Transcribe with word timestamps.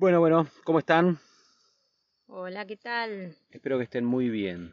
Bueno, 0.00 0.18
bueno, 0.18 0.48
¿cómo 0.64 0.78
están? 0.78 1.18
Hola, 2.26 2.66
¿qué 2.66 2.78
tal? 2.78 3.36
Espero 3.50 3.76
que 3.76 3.84
estén 3.84 4.06
muy 4.06 4.30
bien. 4.30 4.72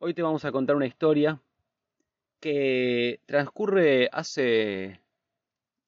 Hoy 0.00 0.12
te 0.12 0.20
vamos 0.20 0.44
a 0.44 0.52
contar 0.52 0.76
una 0.76 0.84
historia 0.84 1.40
que 2.38 3.22
transcurre 3.24 4.10
hace 4.12 5.00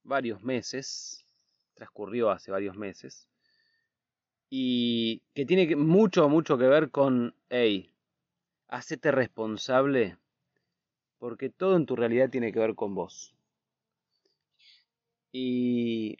varios 0.04 0.42
meses, 0.42 1.26
transcurrió 1.74 2.30
hace 2.30 2.50
varios 2.50 2.78
meses, 2.78 3.28
y 4.48 5.20
que 5.34 5.44
tiene 5.44 5.76
mucho, 5.76 6.30
mucho 6.30 6.56
que 6.56 6.66
ver 6.66 6.90
con, 6.90 7.34
hey, 7.50 7.92
hacete 8.68 9.10
responsable, 9.10 10.16
porque 11.18 11.50
todo 11.50 11.76
en 11.76 11.84
tu 11.84 11.94
realidad 11.94 12.30
tiene 12.30 12.54
que 12.54 12.58
ver 12.58 12.74
con 12.74 12.94
vos. 12.94 13.34
Y 15.30 16.16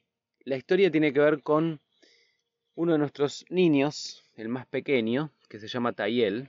la 0.49 0.57
historia 0.57 0.91
tiene 0.91 1.13
que 1.13 1.21
ver 1.21 1.43
con 1.43 1.81
uno 2.75 2.93
de 2.93 2.99
nuestros 2.99 3.45
niños, 3.51 4.25
el 4.35 4.49
más 4.49 4.67
pequeño, 4.67 5.31
que 5.49 5.59
se 5.61 5.69
llama 5.69 5.93
Tayel, 5.93 6.49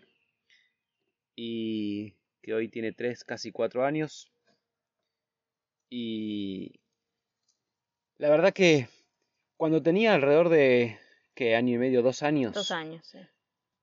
y 1.35 2.15
que 2.41 2.53
hoy 2.53 2.69
tiene 2.69 2.93
tres, 2.93 3.25
casi 3.25 3.51
cuatro 3.51 3.85
años. 3.85 4.31
Y 5.89 6.79
la 8.17 8.29
verdad 8.29 8.53
que 8.53 8.87
cuando 9.57 9.83
tenía 9.83 10.13
alrededor 10.13 10.47
de, 10.47 10.97
¿qué? 11.35 11.55
Año 11.55 11.75
y 11.75 11.77
medio, 11.77 12.01
dos 12.01 12.23
años. 12.23 12.53
Dos 12.53 12.71
años, 12.71 13.05
sí. 13.05 13.19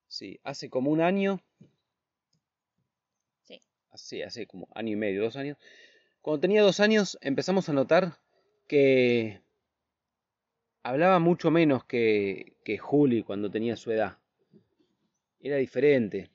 Sí, 0.09 0.41
hace 0.45 0.71
como 0.71 0.91
un 0.91 1.03
año. 1.03 1.43
Sí. 3.43 3.61
Sí, 3.95 4.23
hace 4.23 4.47
como 4.47 4.69
año 4.75 4.93
y 4.93 4.97
medio, 4.97 5.25
dos 5.25 5.37
años. 5.37 5.59
Cuando 6.23 6.41
tenía 6.41 6.63
dos 6.63 6.81
años 6.81 7.19
empezamos 7.21 7.69
a 7.69 7.75
notar 7.75 8.19
que 8.67 9.46
hablaba 10.87 11.19
mucho 11.19 11.51
menos 11.51 11.85
que, 11.85 12.55
que 12.65 12.79
Juli 12.79 13.23
cuando 13.25 13.51
tenía 13.51 13.77
su 13.77 13.91
edad. 13.91 14.19
Era 15.41 15.57
diferente. 15.57 16.31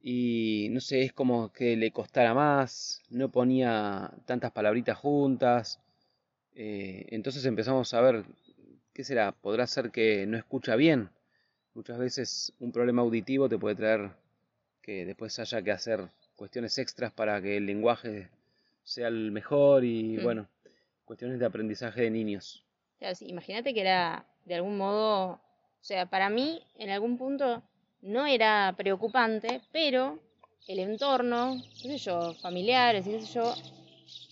Y 0.00 0.68
no 0.70 0.80
sé, 0.80 1.02
es 1.02 1.12
como 1.12 1.52
que 1.52 1.76
le 1.76 1.90
costara 1.90 2.32
más, 2.32 3.02
no 3.10 3.28
ponía 3.30 4.10
tantas 4.24 4.52
palabritas 4.52 4.96
juntas. 4.98 5.80
Eh, 6.54 7.06
entonces 7.10 7.44
empezamos 7.44 7.92
a 7.94 8.00
ver, 8.00 8.24
¿qué 8.92 9.02
será? 9.04 9.32
¿Podrá 9.32 9.66
ser 9.66 9.90
que 9.90 10.26
no 10.26 10.36
escucha 10.36 10.76
bien? 10.76 11.10
Muchas 11.74 11.98
veces 11.98 12.52
un 12.60 12.70
problema 12.70 13.02
auditivo 13.02 13.48
te 13.48 13.58
puede 13.58 13.74
traer 13.76 14.10
que 14.80 15.04
después 15.04 15.38
haya 15.40 15.62
que 15.62 15.72
hacer 15.72 16.08
cuestiones 16.36 16.78
extras 16.78 17.12
para 17.12 17.40
que 17.42 17.56
el 17.56 17.66
lenguaje 17.66 18.28
sea 18.84 19.08
el 19.08 19.32
mejor 19.32 19.84
y 19.84 20.18
Mm. 20.18 20.22
bueno, 20.22 20.48
cuestiones 21.04 21.40
de 21.40 21.46
aprendizaje 21.46 22.02
de 22.02 22.10
niños. 22.10 22.64
Imagínate 23.20 23.74
que 23.74 23.80
era 23.80 24.24
de 24.44 24.54
algún 24.54 24.76
modo, 24.76 25.32
o 25.32 25.40
sea, 25.84 26.06
para 26.06 26.28
mí 26.28 26.62
en 26.76 26.90
algún 26.90 27.18
punto 27.18 27.62
no 28.00 28.26
era 28.26 28.74
preocupante, 28.76 29.60
pero 29.72 30.18
el 30.68 30.78
entorno, 30.78 31.62
qué 31.80 31.88
sé 31.88 31.98
yo, 31.98 32.34
familiares, 32.34 33.04
qué 33.04 33.20
sé 33.20 33.32
yo, 33.32 33.54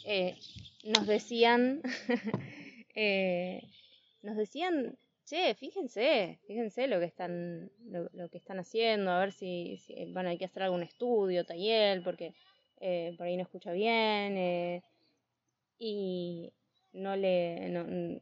eh, 0.05 0.37
nos 0.85 1.07
decían, 1.07 1.83
eh, 2.95 3.63
nos 4.23 4.37
decían, 4.37 4.97
che, 5.25 5.55
fíjense, 5.55 6.39
fíjense 6.47 6.87
lo 6.87 6.99
que 7.01 7.07
están, 7.07 7.71
lo, 8.13 8.29
que 8.29 8.39
están 8.39 8.59
haciendo, 8.59 9.11
a 9.11 9.21
ver 9.21 9.33
si, 9.33 9.79
si, 9.79 9.95
bueno, 10.13 10.31
hay 10.31 10.39
que 10.39 10.45
hacer 10.45 10.63
algún 10.63 10.83
estudio, 10.83 11.45
taller, 11.45 12.03
porque 12.03 12.35
eh, 12.81 13.15
por 13.17 13.27
ahí 13.27 13.37
no 13.37 13.43
escucha 13.43 13.73
bien, 13.73 14.83
y 15.79 16.53
no 16.93 17.17
le, 17.17 18.21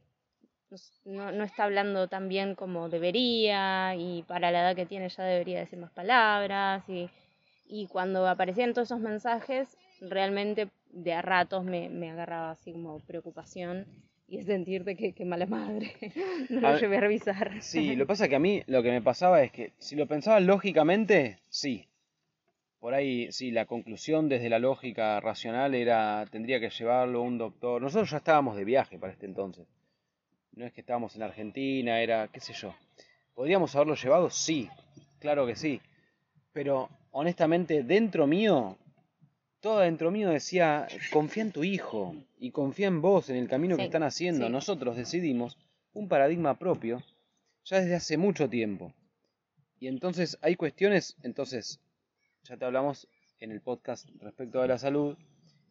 no, 1.05 1.31
no 1.31 1.43
está 1.43 1.63
hablando 1.63 2.07
tan 2.07 2.29
bien 2.29 2.55
como 2.55 2.89
debería, 2.89 3.95
y 3.95 4.23
para 4.23 4.51
la 4.51 4.61
edad 4.61 4.75
que 4.75 4.85
tiene 4.85 5.09
ya 5.09 5.23
debería 5.23 5.59
decir 5.59 5.79
más 5.79 5.91
palabras, 5.91 6.87
y, 6.87 7.09
y 7.67 7.87
cuando 7.87 8.27
aparecían 8.27 8.73
todos 8.73 8.89
esos 8.89 8.99
mensajes, 8.99 9.77
realmente 10.01 10.69
de 10.91 11.13
a 11.13 11.21
ratos 11.21 11.63
me, 11.63 11.89
me 11.89 12.11
agarraba 12.11 12.51
así 12.51 12.71
como 12.71 12.99
preocupación 12.99 13.85
y 14.27 14.41
sentirte 14.43 14.95
que, 14.95 15.13
que 15.13 15.25
mala 15.25 15.45
madre, 15.45 15.93
no 16.49 16.61
lo 16.61 16.77
llevé 16.77 16.97
a 16.97 17.01
revisar. 17.01 17.61
Sí, 17.61 17.95
lo 17.95 18.05
que 18.05 18.07
pasa 18.07 18.25
es 18.25 18.29
que 18.29 18.35
a 18.35 18.39
mí 18.39 18.63
lo 18.67 18.83
que 18.83 18.91
me 18.91 19.01
pasaba 19.01 19.43
es 19.43 19.51
que 19.51 19.73
si 19.77 19.95
lo 19.95 20.07
pensaba 20.07 20.39
lógicamente, 20.39 21.39
sí. 21.49 21.85
Por 22.79 22.93
ahí, 22.93 23.29
sí, 23.33 23.51
la 23.51 23.65
conclusión 23.65 24.29
desde 24.29 24.47
la 24.47 24.57
lógica 24.57 25.19
racional 25.19 25.75
era, 25.75 26.25
tendría 26.31 26.61
que 26.61 26.69
llevarlo 26.69 27.19
a 27.19 27.23
un 27.23 27.37
doctor. 27.37 27.81
Nosotros 27.81 28.09
ya 28.09 28.17
estábamos 28.17 28.55
de 28.55 28.63
viaje 28.63 28.97
para 28.97 29.11
este 29.11 29.25
entonces. 29.25 29.67
No 30.59 30.65
es 30.65 30.73
que 30.73 30.81
estábamos 30.81 31.15
en 31.15 31.23
Argentina, 31.23 32.01
era, 32.01 32.27
qué 32.27 32.41
sé 32.41 32.51
yo. 32.51 32.75
¿Podríamos 33.33 33.73
haberlo 33.75 33.95
llevado? 33.95 34.29
Sí, 34.29 34.67
claro 35.19 35.47
que 35.47 35.55
sí. 35.55 35.79
Pero 36.51 36.89
honestamente, 37.11 37.81
dentro 37.81 38.27
mío, 38.27 38.77
todo 39.61 39.79
dentro 39.79 40.11
mío 40.11 40.29
decía, 40.29 40.85
confía 41.13 41.43
en 41.43 41.53
tu 41.53 41.63
hijo 41.63 42.13
y 42.37 42.51
confía 42.51 42.87
en 42.87 43.01
vos, 43.01 43.29
en 43.29 43.37
el 43.37 43.47
camino 43.47 43.77
que 43.77 43.85
están 43.85 44.03
haciendo. 44.03 44.47
sí. 44.47 44.51
Nosotros 44.51 44.97
decidimos 44.97 45.57
un 45.93 46.09
paradigma 46.09 46.59
propio 46.59 47.01
ya 47.63 47.79
desde 47.79 47.95
hace 47.95 48.17
mucho 48.17 48.49
tiempo. 48.49 48.93
Y 49.79 49.87
entonces 49.87 50.37
hay 50.41 50.57
cuestiones, 50.57 51.15
entonces, 51.23 51.79
ya 52.43 52.57
te 52.57 52.65
hablamos 52.65 53.07
en 53.39 53.51
el 53.51 53.61
podcast 53.61 54.09
respecto 54.19 54.61
de 54.61 54.67
la 54.67 54.77
salud. 54.77 55.17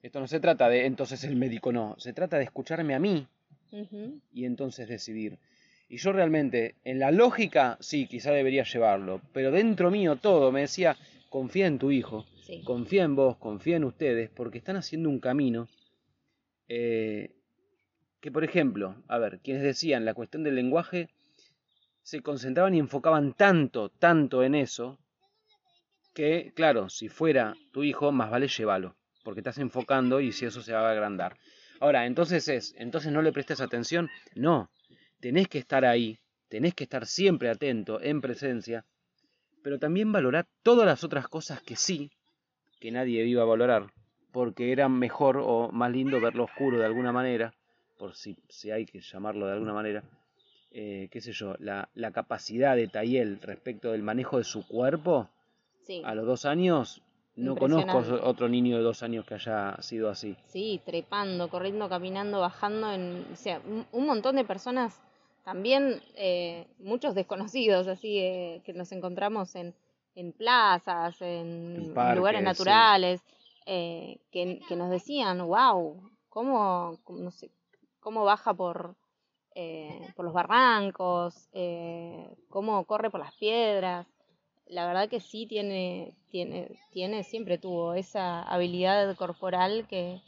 Esto 0.00 0.19
no 0.19 0.28
se 0.28 0.41
trata 0.41 0.70
de 0.70 0.87
entonces 0.87 1.25
el 1.25 1.37
médico 1.37 1.72
no, 1.72 1.94
se 1.99 2.15
trata 2.15 2.38
de 2.38 2.44
escucharme 2.44 2.94
a 2.94 2.99
mí 2.99 3.28
Y 4.32 4.44
entonces 4.44 4.88
decidir. 4.88 5.38
Y 5.88 5.96
yo 5.96 6.12
realmente, 6.12 6.74
en 6.84 6.98
la 6.98 7.10
lógica, 7.10 7.78
sí, 7.80 8.06
quizá 8.06 8.32
debería 8.32 8.64
llevarlo, 8.64 9.22
pero 9.32 9.50
dentro 9.50 9.90
mío 9.90 10.16
todo 10.16 10.52
me 10.52 10.60
decía, 10.60 10.96
confía 11.30 11.66
en 11.66 11.78
tu 11.78 11.90
hijo, 11.90 12.26
sí. 12.42 12.62
confía 12.62 13.04
en 13.04 13.16
vos, 13.16 13.36
confía 13.38 13.76
en 13.76 13.84
ustedes, 13.84 14.30
porque 14.30 14.58
están 14.58 14.76
haciendo 14.76 15.08
un 15.08 15.18
camino 15.18 15.68
eh, 16.68 17.30
que, 18.20 18.30
por 18.30 18.44
ejemplo, 18.44 19.02
a 19.08 19.18
ver, 19.18 19.40
quienes 19.40 19.62
decían 19.62 20.04
la 20.04 20.14
cuestión 20.14 20.42
del 20.42 20.56
lenguaje, 20.56 21.08
se 22.02 22.20
concentraban 22.22 22.74
y 22.74 22.78
enfocaban 22.78 23.34
tanto, 23.34 23.90
tanto 23.90 24.42
en 24.42 24.54
eso, 24.54 24.98
que, 26.14 26.52
claro, 26.54 26.88
si 26.88 27.08
fuera 27.08 27.54
tu 27.72 27.84
hijo, 27.84 28.12
más 28.12 28.30
vale 28.30 28.48
llévalo, 28.48 28.96
porque 29.24 29.40
estás 29.40 29.58
enfocando 29.58 30.20
y 30.20 30.32
si 30.32 30.46
eso 30.46 30.62
se 30.62 30.72
va 30.72 30.88
a 30.88 30.90
agrandar. 30.90 31.36
Ahora, 31.80 32.06
entonces 32.06 32.48
es, 32.48 32.74
entonces 32.78 33.12
no 33.12 33.22
le 33.22 33.32
prestes 33.32 33.60
atención, 33.60 34.10
no, 34.34 34.70
tenés 35.20 35.48
que 35.48 35.58
estar 35.58 35.84
ahí, 35.84 36.18
tenés 36.48 36.74
que 36.74 36.84
estar 36.84 37.06
siempre 37.06 37.50
atento, 37.50 38.00
en 38.00 38.20
presencia, 38.20 38.84
pero 39.62 39.78
también 39.78 40.10
valorar 40.12 40.46
todas 40.62 40.86
las 40.86 41.04
otras 41.04 41.28
cosas 41.28 41.62
que 41.62 41.76
sí, 41.76 42.10
que 42.80 42.90
nadie 42.90 43.24
iba 43.24 43.42
a 43.42 43.46
valorar, 43.46 43.92
porque 44.32 44.72
era 44.72 44.88
mejor 44.88 45.38
o 45.40 45.70
más 45.72 45.90
lindo 45.92 46.20
verlo 46.20 46.44
oscuro 46.44 46.78
de 46.78 46.86
alguna 46.86 47.12
manera, 47.12 47.54
por 47.98 48.14
si, 48.14 48.36
si 48.48 48.70
hay 48.70 48.86
que 48.86 49.00
llamarlo 49.00 49.46
de 49.46 49.52
alguna 49.52 49.72
manera, 49.72 50.02
eh, 50.70 51.08
qué 51.10 51.20
sé 51.20 51.32
yo, 51.32 51.54
la, 51.58 51.88
la 51.94 52.10
capacidad 52.12 52.76
de 52.76 52.88
Tayel 52.88 53.40
respecto 53.40 53.92
del 53.92 54.02
manejo 54.02 54.38
de 54.38 54.44
su 54.44 54.66
cuerpo 54.66 55.28
Sí. 55.82 56.02
a 56.04 56.14
los 56.14 56.26
dos 56.26 56.44
años, 56.44 57.00
no 57.38 57.56
conozco 57.56 58.03
otro 58.22 58.49
niño 58.49 58.76
de 58.76 58.82
dos 58.82 59.02
años 59.02 59.25
que 59.25 59.35
haya 59.35 59.76
sido 59.81 60.11
así. 60.11 60.37
Sí, 60.46 60.81
trepando, 60.85 61.49
corriendo, 61.49 61.88
caminando, 61.88 62.40
bajando, 62.40 62.93
en, 62.93 63.26
o 63.32 63.37
sea, 63.37 63.61
un, 63.93 64.06
montón 64.06 64.37
de 64.37 64.44
personas, 64.44 65.00
también 65.44 66.02
eh, 66.17 66.67
muchos 66.79 67.14
desconocidos, 67.14 67.87
así 67.88 68.19
eh, 68.19 68.62
que 68.64 68.73
nos 68.73 68.93
encontramos 68.93 69.55
en, 69.55 69.75
en 70.14 70.32
plazas, 70.32 71.20
en, 71.23 71.76
En 71.76 71.94
parques, 71.94 72.17
lugares 72.17 72.40
sí. 72.40 72.44
naturales, 72.44 73.20
eh, 73.67 74.19
que, 74.31 74.61
que 74.69 74.76
nos 74.76 74.91
decían, 74.91 75.46
wow, 75.46 76.11
cómo, 76.29 76.99
cómo, 77.05 77.19
no 77.20 77.31
sé, 77.31 77.50
cómo 78.00 78.25
baja 78.25 78.55
por, 78.55 78.96
eh, 79.55 80.12
por 80.14 80.25
los 80.25 80.34
barrancos, 80.34 81.49
eh, 81.52 82.29
cómo 82.49 82.84
corre 82.84 83.11
por 83.11 83.20
las 83.20 83.34
piedras. 83.34 84.06
La 84.69 84.87
verdad 84.87 85.09
que 85.09 85.20
sí 85.20 85.47
tiene, 85.47 86.15
tiene, 86.31 86.79
tiene, 86.93 87.25
siempre 87.25 87.59
tuvo 87.59 87.94
esa 87.94 88.43
habilidad 88.43 89.17
corporal 89.17 89.87
que, 89.88 90.20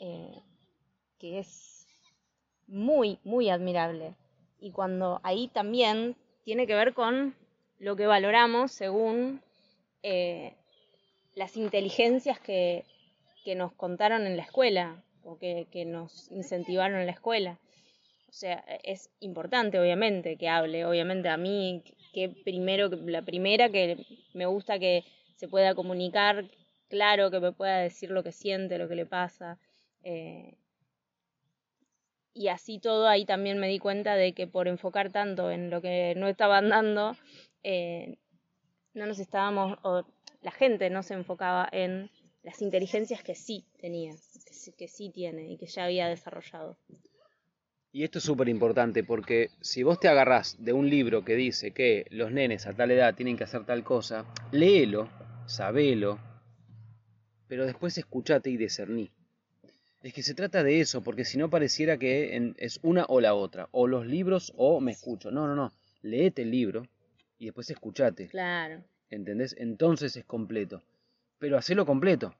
eh, 0.00 0.42
que 1.18 1.38
es 1.38 1.86
muy, 2.66 3.18
muy 3.24 3.48
admirable. 3.48 4.14
Y 4.60 4.72
cuando 4.72 5.20
ahí 5.22 5.48
también 5.48 6.16
tiene 6.44 6.66
que 6.66 6.74
ver 6.74 6.94
con 6.94 7.36
lo 7.78 7.96
que 7.96 8.06
valoramos 8.06 8.72
según 8.72 9.40
eh, 10.02 10.54
las 11.34 11.56
inteligencias 11.56 12.40
que, 12.40 12.84
que 13.44 13.54
nos 13.54 13.72
contaron 13.72 14.26
en 14.26 14.36
la 14.36 14.42
escuela 14.42 15.02
o 15.22 15.38
que, 15.38 15.68
que 15.70 15.84
nos 15.84 16.30
incentivaron 16.30 16.98
en 16.98 17.06
la 17.06 17.12
escuela. 17.12 17.58
O 18.28 18.32
sea, 18.32 18.64
es 18.82 19.10
importante, 19.20 19.78
obviamente, 19.78 20.36
que 20.36 20.48
hable. 20.48 20.84
Obviamente, 20.84 21.28
a 21.28 21.36
mí, 21.36 21.82
que 22.16 22.30
primero, 22.30 22.88
la 22.88 23.20
primera 23.30 23.68
que 23.68 23.84
me 24.32 24.46
gusta 24.46 24.78
que 24.78 25.04
se 25.34 25.48
pueda 25.48 25.74
comunicar 25.74 26.34
claro, 26.88 27.30
que 27.30 27.40
me 27.40 27.52
pueda 27.52 27.76
decir 27.78 28.10
lo 28.10 28.22
que 28.22 28.32
siente, 28.32 28.78
lo 28.78 28.88
que 28.88 28.94
le 28.94 29.04
pasa. 29.04 29.58
eh, 30.02 30.54
y 32.32 32.48
así 32.48 32.78
todo 32.78 33.06
ahí 33.08 33.24
también 33.26 33.58
me 33.58 33.68
di 33.68 33.78
cuenta 33.78 34.14
de 34.14 34.32
que 34.32 34.46
por 34.46 34.66
enfocar 34.68 35.10
tanto 35.10 35.50
en 35.50 35.70
lo 35.70 35.80
que 35.82 36.14
no 36.16 36.26
estaban 36.28 36.68
dando, 36.70 37.16
eh, 37.62 38.16
no 38.94 39.06
nos 39.06 39.18
estábamos, 39.18 39.78
o 39.82 40.04
la 40.40 40.52
gente 40.52 40.88
no 40.88 41.02
se 41.02 41.14
enfocaba 41.14 41.68
en 41.70 42.10
las 42.42 42.62
inteligencias 42.62 43.22
que 43.22 43.34
sí 43.34 43.66
tenía, 43.78 44.12
que 44.46 44.54
sí, 44.54 44.72
que 44.72 44.88
sí 44.88 45.10
tiene 45.10 45.50
y 45.52 45.58
que 45.58 45.66
ya 45.66 45.84
había 45.84 46.08
desarrollado. 46.08 46.78
Y 47.96 48.04
esto 48.04 48.18
es 48.18 48.24
súper 48.24 48.50
importante 48.50 49.04
porque 49.04 49.48
si 49.62 49.82
vos 49.82 49.98
te 49.98 50.06
agarrás 50.06 50.62
de 50.62 50.74
un 50.74 50.90
libro 50.90 51.24
que 51.24 51.34
dice 51.34 51.70
que 51.70 52.04
los 52.10 52.30
nenes 52.30 52.66
a 52.66 52.74
tal 52.74 52.90
edad 52.90 53.14
tienen 53.14 53.38
que 53.38 53.44
hacer 53.44 53.64
tal 53.64 53.84
cosa, 53.84 54.26
léelo, 54.52 55.08
sabelo, 55.46 56.18
pero 57.48 57.64
después 57.64 57.96
escuchate 57.96 58.50
y 58.50 58.58
discerní. 58.58 59.10
Es 60.02 60.12
que 60.12 60.22
se 60.22 60.34
trata 60.34 60.62
de 60.62 60.82
eso, 60.82 61.00
porque 61.02 61.24
si 61.24 61.38
no 61.38 61.48
pareciera 61.48 61.96
que 61.96 62.52
es 62.58 62.80
una 62.82 63.06
o 63.08 63.22
la 63.22 63.32
otra, 63.32 63.70
o 63.70 63.86
los 63.86 64.06
libros 64.06 64.52
o 64.58 64.78
me 64.78 64.92
escucho. 64.92 65.30
No, 65.30 65.46
no, 65.46 65.54
no. 65.54 65.72
Leete 66.02 66.42
el 66.42 66.50
libro 66.50 66.86
y 67.38 67.46
después 67.46 67.70
escuchate. 67.70 68.28
Claro. 68.28 68.84
¿Entendés? 69.08 69.56
Entonces 69.58 70.14
es 70.18 70.24
completo. 70.26 70.82
Pero 71.38 71.56
hacelo 71.56 71.86
completo. 71.86 72.34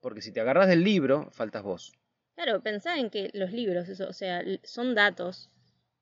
Porque 0.00 0.22
si 0.22 0.32
te 0.32 0.40
agarras 0.40 0.66
del 0.66 0.82
libro, 0.82 1.30
faltas 1.30 1.62
vos. 1.62 1.92
Claro, 2.34 2.62
pensá 2.62 2.98
en 2.98 3.10
que 3.10 3.30
los 3.34 3.52
libros, 3.52 3.88
eso, 3.88 4.08
o 4.08 4.12
sea, 4.12 4.42
son 4.62 4.94
datos 4.94 5.50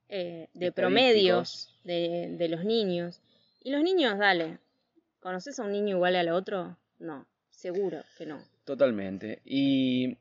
eh, 0.09 0.49
de 0.55 0.73
promedios 0.73 1.79
de, 1.85 2.35
de 2.39 2.49
los 2.49 2.65
niños. 2.65 3.21
Y 3.63 3.71
los 3.71 3.83
niños, 3.83 4.19
dale, 4.19 4.59
¿conoces 5.21 5.59
a 5.59 5.65
un 5.65 5.73
niño 5.73 5.97
igual 5.97 6.17
al 6.17 6.29
otro? 6.31 6.77
No, 6.99 7.27
seguro 7.51 8.03
que 8.17 8.27
no. 8.27 8.43
Totalmente. 8.65 9.41
Y 9.45 10.17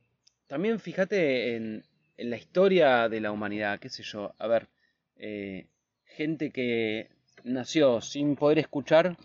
también 0.47 0.79
fíjate 0.79 1.55
en, 1.55 1.85
la 2.17 2.35
historia 2.35 3.07
de 3.07 3.21
la 3.21 3.31
humanidad, 3.31 3.79
qué 3.79 3.89
sé 3.89 4.03
yo, 4.03 4.33
a 4.39 4.47
ver, 4.47 4.67
eh, 5.15 5.67
gente 6.03 6.51
que 6.51 7.09
nació 7.43 8.01
sin 8.01 8.35
poder 8.35 8.59
escuchar 8.59 9.15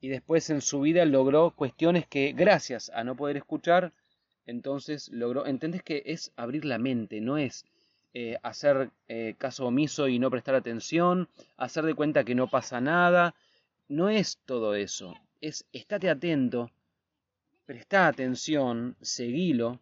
y 0.00 0.08
después 0.08 0.48
en 0.48 0.60
su 0.60 0.80
vida 0.80 1.04
logró 1.04 1.54
cuestiones 1.54 2.06
que 2.06 2.32
gracias 2.32 2.90
a 2.94 3.04
no 3.04 3.16
poder 3.16 3.36
escuchar, 3.36 3.92
entonces 4.46 5.08
logró, 5.10 5.46
¿entendés 5.46 5.82
que 5.82 6.02
es 6.06 6.32
abrir 6.36 6.64
la 6.64 6.78
mente, 6.78 7.20
no 7.20 7.36
es 7.36 7.64
eh, 8.14 8.38
hacer 8.42 8.90
eh, 9.08 9.34
caso 9.36 9.66
omiso 9.66 10.08
y 10.08 10.18
no 10.18 10.30
prestar 10.30 10.54
atención, 10.54 11.28
hacer 11.56 11.84
de 11.84 11.94
cuenta 11.94 12.24
que 12.24 12.34
no 12.34 12.48
pasa 12.48 12.80
nada, 12.80 13.34
no 13.88 14.08
es 14.08 14.38
todo 14.46 14.74
eso, 14.74 15.14
es 15.40 15.66
estate 15.72 16.08
atento, 16.08 16.70
presta 17.66 18.06
atención, 18.06 18.96
seguilo, 19.00 19.80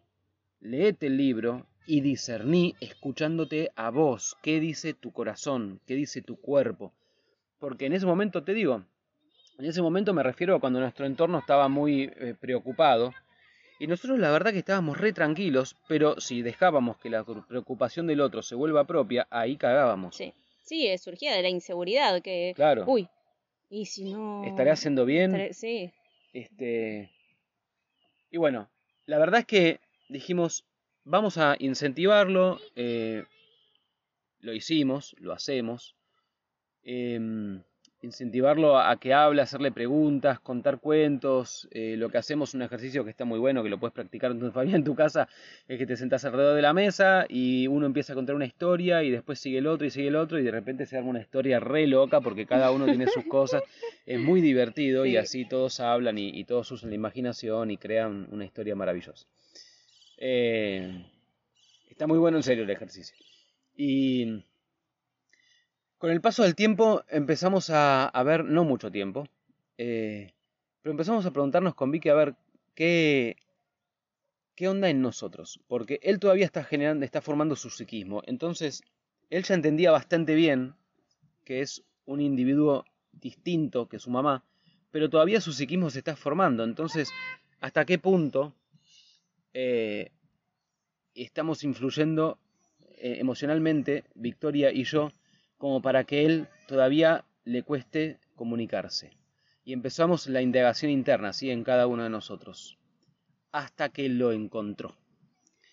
leete 0.59 1.07
el 1.07 1.17
libro 1.17 1.65
y 1.85 2.01
discerní 2.01 2.75
escuchándote 2.79 3.71
a 3.75 3.89
vos, 3.91 4.35
qué 4.41 4.59
dice 4.59 4.93
tu 4.93 5.11
corazón, 5.11 5.79
qué 5.85 5.95
dice 5.95 6.21
tu 6.21 6.35
cuerpo. 6.37 6.91
Porque 7.59 7.85
en 7.85 7.93
ese 7.93 8.05
momento 8.05 8.43
te 8.43 8.53
digo, 8.53 8.83
en 9.57 9.65
ese 9.65 9.81
momento 9.81 10.13
me 10.13 10.23
refiero 10.23 10.55
a 10.55 10.59
cuando 10.59 10.79
nuestro 10.79 11.05
entorno 11.05 11.39
estaba 11.39 11.69
muy 11.69 12.11
eh, 12.17 12.35
preocupado 12.39 13.13
y 13.79 13.87
nosotros 13.87 14.19
la 14.19 14.31
verdad 14.31 14.51
que 14.51 14.59
estábamos 14.59 14.97
re 14.97 15.13
tranquilos, 15.13 15.75
pero 15.87 16.19
si 16.19 16.41
dejábamos 16.41 16.97
que 16.97 17.09
la 17.09 17.23
preocupación 17.23 18.07
del 18.07 18.21
otro 18.21 18.41
se 18.41 18.55
vuelva 18.55 18.85
propia, 18.85 19.27
ahí 19.29 19.57
cagábamos. 19.57 20.15
Sí, 20.15 20.33
sí, 20.63 20.97
surgía 20.97 21.35
de 21.35 21.41
la 21.41 21.49
inseguridad 21.49 22.21
que... 22.21 22.53
Claro. 22.55 22.85
Uy, 22.87 23.07
y 23.69 23.85
si 23.85 24.11
no... 24.13 24.43
¿Estaré 24.45 24.71
haciendo 24.71 25.05
bien? 25.05 25.53
Sí. 25.53 25.91
Este... 26.33 27.11
Y 28.31 28.37
bueno, 28.37 28.69
la 29.05 29.17
verdad 29.17 29.41
es 29.41 29.45
que 29.45 29.79
dijimos, 30.09 30.65
vamos 31.03 31.37
a 31.37 31.55
incentivarlo, 31.59 32.59
eh, 32.75 33.23
lo 34.39 34.53
hicimos, 34.53 35.15
lo 35.19 35.33
hacemos, 35.33 35.95
em, 36.83 37.63
incentivarlo 38.05 38.79
a 38.79 38.97
que 38.97 39.13
hable, 39.13 39.41
hacerle 39.41 39.71
preguntas, 39.71 40.39
contar 40.39 40.79
cuentos, 40.79 41.67
eh, 41.71 41.95
lo 41.97 42.09
que 42.09 42.17
hacemos, 42.17 42.53
un 42.53 42.61
ejercicio 42.61 43.03
que 43.03 43.09
está 43.09 43.25
muy 43.25 43.39
bueno, 43.39 43.63
que 43.63 43.69
lo 43.69 43.79
puedes 43.79 43.93
practicar 43.93 44.31
entonces 44.31 44.53
Fabián 44.55 44.75
en 44.77 44.83
tu 44.83 44.95
casa, 44.95 45.27
es 45.67 45.77
que 45.77 45.85
te 45.85 45.97
sentás 45.97 46.23
alrededor 46.25 46.55
de 46.55 46.61
la 46.61 46.73
mesa 46.73 47.25
y 47.27 47.67
uno 47.67 47.85
empieza 47.85 48.13
a 48.13 48.15
contar 48.15 48.35
una 48.35 48.45
historia 48.45 49.03
y 49.03 49.11
después 49.11 49.39
sigue 49.39 49.57
el 49.57 49.67
otro 49.67 49.85
y 49.85 49.89
sigue 49.89 50.07
el 50.07 50.15
otro 50.15 50.39
y 50.39 50.43
de 50.43 50.51
repente 50.51 50.85
se 50.85 50.97
arma 50.97 51.09
una 51.09 51.21
historia 51.21 51.59
re 51.59 51.87
loca 51.87 52.21
porque 52.21 52.45
cada 52.45 52.71
uno 52.71 52.85
tiene 52.85 53.07
sus 53.07 53.25
cosas, 53.25 53.63
es 54.05 54.19
muy 54.19 54.41
divertido 54.41 55.05
y 55.05 55.17
así 55.17 55.45
todos 55.45 55.79
hablan 55.79 56.17
y 56.17 56.43
todos 56.45 56.71
usan 56.71 56.91
la 56.91 56.95
imaginación 56.95 57.71
y 57.71 57.77
crean 57.77 58.27
una 58.31 58.45
historia 58.45 58.75
maravillosa. 58.75 59.25
Eh, 60.17 61.05
está 61.89 62.07
muy 62.07 62.17
bueno 62.17 62.37
en 62.37 62.43
serio 62.43 62.63
el 62.63 62.69
ejercicio. 62.69 63.15
Y 63.75 64.43
con 65.97 66.11
el 66.11 66.21
paso 66.21 66.43
del 66.43 66.55
tiempo 66.55 67.03
empezamos 67.09 67.69
a, 67.69 68.11
ver, 68.25 68.45
no 68.45 68.63
mucho 68.63 68.91
tiempo, 68.91 69.27
eh, 69.77 70.33
pero 70.81 70.91
empezamos 70.91 71.25
a 71.25 71.31
preguntarnos 71.31 71.75
con 71.75 71.91
Vicky 71.91 72.09
a 72.09 72.15
ver 72.15 72.35
qué, 72.73 73.37
qué 74.55 74.67
onda 74.67 74.89
en 74.89 75.01
nosotros, 75.01 75.59
porque 75.67 75.99
él 76.03 76.19
todavía 76.19 76.45
está 76.45 76.63
generando, 76.63 77.05
está 77.05 77.21
formando 77.21 77.55
su 77.55 77.69
psiquismo, 77.69 78.21
entonces 78.25 78.83
él 79.29 79.43
ya 79.43 79.55
entendía 79.55 79.91
bastante 79.91 80.35
bien 80.35 80.75
que 81.43 81.61
es 81.61 81.83
un 82.05 82.21
individuo 82.21 82.85
distinto 83.11 83.87
que 83.87 83.99
su 83.99 84.09
mamá, 84.09 84.43
pero 84.91 85.09
todavía 85.09 85.41
su 85.41 85.53
psiquismo 85.53 85.89
se 85.89 85.99
está 85.99 86.15
formando, 86.15 86.63
entonces 86.63 87.09
hasta 87.61 87.85
qué 87.85 87.97
punto 87.97 88.53
eh, 89.53 90.11
estamos 91.13 91.63
influyendo 91.63 92.37
eh, 92.97 93.17
emocionalmente, 93.19 94.03
Victoria 94.15 94.71
y 94.71 94.83
yo, 94.83 95.11
como 95.57 95.81
para 95.81 96.03
que 96.03 96.25
él 96.25 96.47
todavía 96.67 97.25
le 97.43 97.63
cueste 97.63 98.19
comunicarse. 98.35 99.11
Y 99.63 99.73
empezamos 99.73 100.27
la 100.27 100.41
indagación 100.41 100.91
interna, 100.91 101.33
¿sí? 101.33 101.49
En 101.49 101.63
cada 101.63 101.87
uno 101.87 102.03
de 102.03 102.09
nosotros. 102.09 102.77
Hasta 103.51 103.89
que 103.89 104.09
lo 104.09 104.31
encontró. 104.31 104.95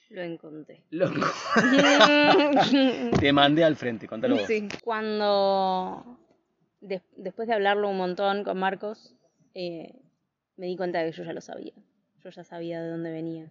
Lo 0.08 0.22
encontré. 0.22 0.84
Te 3.20 3.32
mandé 3.32 3.64
al 3.64 3.76
frente, 3.76 4.06
contalo 4.06 4.36
vos. 4.36 4.48
Cuando, 4.82 6.18
después 6.80 7.48
de 7.48 7.54
hablarlo 7.54 7.88
un 7.88 7.96
montón 7.96 8.44
con 8.44 8.58
Marcos, 8.58 9.14
eh, 9.54 9.94
me 10.56 10.66
di 10.66 10.76
cuenta 10.76 11.00
de 11.00 11.10
que 11.10 11.16
yo 11.16 11.24
ya 11.24 11.32
lo 11.32 11.40
sabía. 11.40 11.72
Yo 12.22 12.30
ya 12.30 12.44
sabía 12.44 12.80
de 12.80 12.90
dónde 12.90 13.10
venía. 13.10 13.50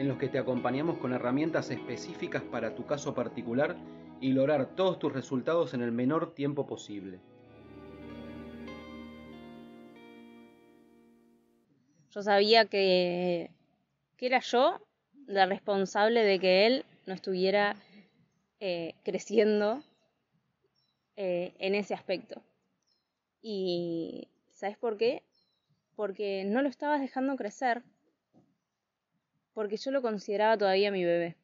en 0.00 0.08
los 0.08 0.16
que 0.16 0.30
te 0.30 0.38
acompañamos 0.38 0.96
con 0.96 1.12
herramientas 1.12 1.70
específicas 1.70 2.42
para 2.42 2.74
tu 2.74 2.86
caso 2.86 3.14
particular 3.14 3.76
y 4.18 4.32
lograr 4.32 4.74
todos 4.74 4.98
tus 4.98 5.12
resultados 5.12 5.74
en 5.74 5.82
el 5.82 5.92
menor 5.92 6.34
tiempo 6.34 6.66
posible. 6.66 7.20
Yo 12.12 12.22
sabía 12.22 12.64
que, 12.64 13.50
que 14.16 14.26
era 14.26 14.40
yo 14.40 14.80
la 15.26 15.44
responsable 15.44 16.24
de 16.24 16.38
que 16.38 16.66
él 16.66 16.86
no 17.04 17.12
estuviera 17.12 17.76
eh, 18.58 18.94
creciendo 19.04 19.82
eh, 21.16 21.52
en 21.58 21.74
ese 21.74 21.92
aspecto. 21.92 22.40
Y 23.42 24.28
¿sabes 24.50 24.78
por 24.78 24.96
qué? 24.96 25.22
Porque 25.94 26.44
no 26.46 26.62
lo 26.62 26.70
estabas 26.70 27.02
dejando 27.02 27.36
crecer 27.36 27.82
porque 29.54 29.76
yo 29.76 29.90
lo 29.90 30.02
consideraba 30.02 30.56
todavía 30.56 30.90
mi 30.90 31.04
bebé. 31.04 31.36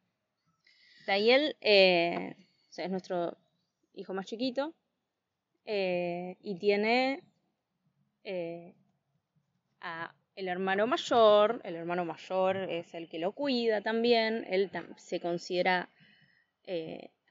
Tayel 1.06 1.56
eh, 1.60 2.34
es 2.76 2.90
nuestro 2.90 3.38
hijo 3.94 4.12
más 4.12 4.26
chiquito 4.26 4.74
eh, 5.64 6.36
y 6.42 6.58
tiene 6.58 7.22
eh, 8.24 8.74
a 9.80 10.12
el 10.34 10.48
hermano 10.48 10.86
mayor, 10.86 11.62
el 11.64 11.76
hermano 11.76 12.04
mayor 12.04 12.56
es 12.56 12.92
el 12.92 13.08
que 13.08 13.18
lo 13.18 13.32
cuida 13.32 13.80
también, 13.80 14.44
él 14.50 14.70
se 14.98 15.18
considera, 15.18 15.88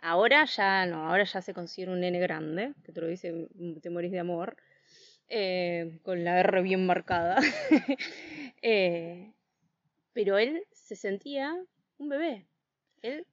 ahora 0.01 0.45
ya 0.45 0.87
no, 0.87 1.07
ahora 1.07 1.23
ya 1.23 1.39
se 1.43 1.53
considera 1.53 1.91
un 1.91 1.99
nene 1.99 2.17
grande, 2.17 2.73
que 2.83 2.91
te 2.91 3.01
lo 3.01 3.07
dice, 3.07 3.47
te 3.79 3.89
morís 3.91 4.11
de 4.11 4.19
amor, 4.19 4.57
con 6.01 6.23
la 6.23 6.39
R 6.39 6.61
bien 6.63 6.87
marcada. 6.87 7.37
pero 10.15 10.37
él 10.37 10.63
se 10.71 10.95
sentía 10.95 11.53
un 11.97 12.09
bebé. 12.09 12.47
Él 13.03 13.27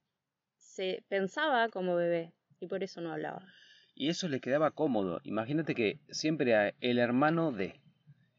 se 0.58 1.04
pensaba 1.08 1.68
como 1.68 1.94
bebé 1.94 2.32
y 2.60 2.66
por 2.66 2.82
eso 2.82 3.00
no 3.00 3.12
hablaba. 3.12 3.46
Y 3.94 4.08
eso 4.08 4.28
le 4.28 4.40
quedaba 4.40 4.72
cómodo. 4.72 5.20
Imagínate 5.22 5.74
que 5.74 6.00
siempre 6.10 6.50
era 6.50 6.74
el 6.80 6.98
hermano 6.98 7.52
de. 7.52 7.80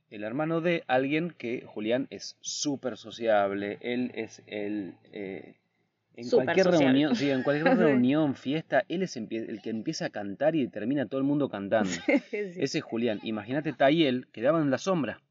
El 0.10 0.24
hermano 0.24 0.62
de 0.62 0.84
alguien 0.88 1.32
que 1.32 1.66
Julián 1.66 2.08
es 2.12 2.38
súper 2.42 2.98
sociable. 2.98 3.78
Él 3.82 4.12
es 4.14 4.44
el. 4.46 4.96
eh, 5.14 5.56
en 6.16 6.30
cualquier 6.30 6.68
reunión, 6.68 7.16
sí, 7.16 7.32
en 7.32 7.44
cualquier 7.44 7.78
reunión, 7.78 8.36
fiesta, 8.36 8.84
él 8.88 9.02
es 9.02 9.16
el 9.18 9.62
que 9.64 9.70
empieza 9.70 10.08
a 10.08 10.10
cantar 10.10 10.56
y 10.56 10.68
termina 10.68 11.08
todo 11.08 11.20
el 11.20 11.26
mundo 11.26 11.50
cantando. 11.50 11.90
Sí. 12.30 12.38
Ese 12.58 12.80
es 12.80 12.84
Julián. 12.84 13.20
Imagínate 13.24 13.74
Tayel, 13.74 14.28
quedaba 14.32 14.62
en 14.62 14.70
la 14.70 14.78
sombra. 14.78 15.22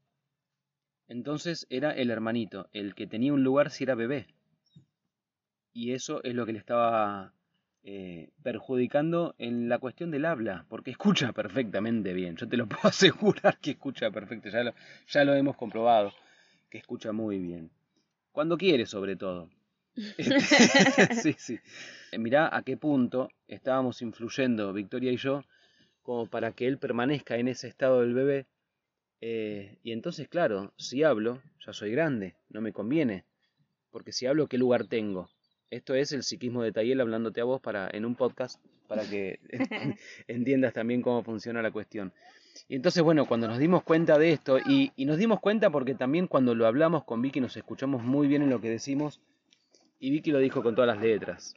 Entonces 1.13 1.67
era 1.69 1.91
el 1.91 2.09
hermanito, 2.09 2.69
el 2.73 2.95
que 2.95 3.05
tenía 3.05 3.33
un 3.33 3.43
lugar 3.43 3.69
si 3.69 3.83
era 3.83 3.93
bebé. 3.93 4.25
Y 5.71 5.91
eso 5.93 6.23
es 6.23 6.33
lo 6.33 6.43
que 6.47 6.53
le 6.53 6.57
estaba 6.57 7.33
eh, 7.83 8.31
perjudicando 8.41 9.35
en 9.37 9.69
la 9.69 9.77
cuestión 9.77 10.09
del 10.09 10.25
habla, 10.25 10.65
porque 10.69 10.89
escucha 10.89 11.31
perfectamente 11.31 12.13
bien. 12.13 12.35
Yo 12.35 12.47
te 12.47 12.57
lo 12.57 12.65
puedo 12.67 12.87
asegurar 12.87 13.59
que 13.59 13.71
escucha 13.71 14.09
perfecto, 14.09 14.49
ya 14.49 14.63
lo, 14.63 14.73
ya 15.07 15.23
lo 15.23 15.35
hemos 15.35 15.55
comprobado, 15.55 16.11
que 16.71 16.79
escucha 16.79 17.11
muy 17.11 17.37
bien. 17.37 17.69
Cuando 18.31 18.57
quiere, 18.57 18.87
sobre 18.87 19.15
todo. 19.15 19.51
Este, 20.17 21.13
sí, 21.21 21.35
sí. 21.37 21.59
Mirá 22.17 22.49
a 22.51 22.63
qué 22.63 22.75
punto 22.75 23.29
estábamos 23.47 24.01
influyendo, 24.01 24.73
Victoria 24.73 25.11
y 25.11 25.17
yo, 25.17 25.43
como 26.01 26.25
para 26.25 26.53
que 26.53 26.65
él 26.65 26.79
permanezca 26.79 27.37
en 27.37 27.49
ese 27.49 27.67
estado 27.67 28.01
del 28.01 28.15
bebé. 28.15 28.47
Eh, 29.25 29.77
y 29.83 29.93
entonces, 29.93 30.27
claro, 30.27 30.73
si 30.75 31.03
hablo, 31.03 31.41
ya 31.65 31.71
soy 31.71 31.91
grande, 31.91 32.35
no 32.49 32.59
me 32.59 32.73
conviene. 32.73 33.23
Porque 33.89 34.11
si 34.11 34.25
hablo, 34.25 34.47
¿qué 34.47 34.57
lugar 34.57 34.87
tengo? 34.87 35.29
Esto 35.69 35.95
es 35.95 36.11
el 36.11 36.23
psiquismo 36.23 36.61
de 36.61 36.73
Tayel 36.73 36.99
hablándote 36.99 37.39
a 37.39 37.45
vos 37.45 37.61
para, 37.61 37.89
en 37.93 38.03
un 38.03 38.15
podcast 38.15 38.61
para 38.85 39.09
que 39.09 39.39
entiendas 40.27 40.73
también 40.73 41.01
cómo 41.01 41.23
funciona 41.23 41.61
la 41.61 41.71
cuestión. 41.71 42.11
Y 42.67 42.75
entonces, 42.75 43.01
bueno, 43.01 43.25
cuando 43.25 43.47
nos 43.47 43.59
dimos 43.59 43.83
cuenta 43.83 44.17
de 44.17 44.33
esto, 44.33 44.59
y, 44.59 44.91
y 44.97 45.05
nos 45.05 45.17
dimos 45.17 45.39
cuenta 45.39 45.69
porque 45.69 45.95
también 45.95 46.27
cuando 46.27 46.53
lo 46.53 46.67
hablamos 46.67 47.05
con 47.05 47.21
Vicky 47.21 47.39
nos 47.39 47.55
escuchamos 47.55 48.03
muy 48.03 48.27
bien 48.27 48.41
en 48.41 48.49
lo 48.49 48.59
que 48.59 48.69
decimos, 48.69 49.21
y 50.01 50.11
Vicky 50.11 50.31
lo 50.31 50.39
dijo 50.39 50.61
con 50.63 50.75
todas 50.75 50.93
las 50.93 51.01
letras. 51.01 51.55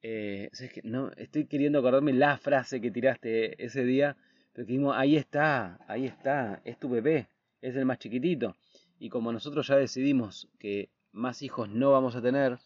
Eh, 0.00 0.48
no, 0.82 1.10
estoy 1.18 1.44
queriendo 1.44 1.80
acordarme 1.80 2.14
la 2.14 2.38
frase 2.38 2.80
que 2.80 2.90
tiraste 2.90 3.62
ese 3.62 3.84
día, 3.84 4.16
pero 4.56 4.68
dijimos, 4.68 4.96
ahí 4.96 5.16
está, 5.16 5.78
ahí 5.86 6.06
está, 6.06 6.62
es 6.64 6.78
tu 6.78 6.88
bebé, 6.88 7.28
es 7.60 7.76
el 7.76 7.84
más 7.84 7.98
chiquitito. 7.98 8.56
Y 8.98 9.10
como 9.10 9.30
nosotros 9.30 9.66
ya 9.66 9.76
decidimos 9.76 10.48
que 10.58 10.88
más 11.12 11.42
hijos 11.42 11.68
no 11.68 11.92
vamos 11.92 12.16
a 12.16 12.22
tener, 12.22 12.58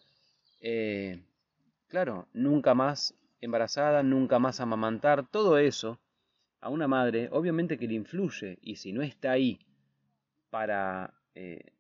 eh, 0.61 1.21
claro, 1.89 2.29
nunca 2.33 2.75
más 2.75 3.17
embarazada, 3.41 4.05
nunca 4.05 4.39
más 4.39 4.61
amamantar, 4.61 5.27
todo 5.27 5.59
eso 5.59 5.99
a 6.61 6.69
una 6.69 6.87
madre, 6.87 7.29
obviamente 7.33 7.77
que 7.77 7.89
le 7.89 7.95
influye, 7.95 8.61
y 8.63 8.77
si 8.77 8.93
no 8.93 9.03
está 9.03 9.33
ahí 9.33 9.59
para, 10.49 11.13
eh, 11.35 11.73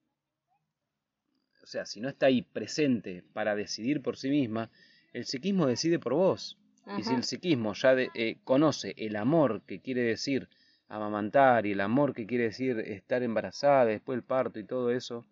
o 1.62 1.66
sea, 1.68 1.86
si 1.86 2.00
no 2.00 2.08
está 2.08 2.26
ahí 2.26 2.42
presente 2.42 3.22
para 3.32 3.54
decidir 3.54 4.02
por 4.02 4.16
sí 4.16 4.28
misma, 4.28 4.72
el 5.12 5.24
psiquismo 5.24 5.68
decide 5.68 6.00
por 6.00 6.14
vos. 6.14 6.59
Y 6.98 7.02
si 7.02 7.14
el 7.14 7.22
psiquismo 7.24 7.72
ya 7.74 7.94
de- 7.94 8.10
eh, 8.14 8.36
conoce 8.44 8.94
el 8.96 9.16
amor 9.16 9.62
que 9.66 9.80
quiere 9.80 10.02
decir 10.02 10.48
amamantar 10.88 11.66
y 11.66 11.72
el 11.72 11.80
amor 11.80 12.14
que 12.14 12.26
quiere 12.26 12.44
decir 12.44 12.78
estar 12.80 13.22
embarazada 13.22 13.84
después 13.84 14.16
del 14.16 14.24
parto 14.24 14.58
y 14.58 14.64
todo 14.64 14.90
eso, 14.90 15.24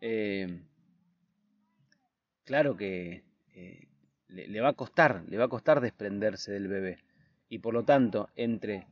eh, 0.00 0.60
claro 2.44 2.76
que 2.76 3.22
eh, 3.54 3.86
le, 4.28 4.48
le 4.48 4.60
va 4.60 4.70
a 4.70 4.72
costar, 4.74 5.22
le 5.28 5.36
va 5.38 5.44
a 5.44 5.48
costar 5.48 5.80
desprenderse 5.80 6.52
del 6.52 6.68
bebé. 6.68 6.98
Y 7.48 7.58
por 7.60 7.74
lo 7.74 7.84
tanto, 7.84 8.28
entre 8.36 8.86